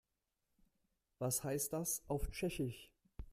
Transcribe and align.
Was 1.19 1.43
heißt 1.43 1.73
das 1.73 2.01
auf 2.07 2.31
Tschechisch? 2.31 2.91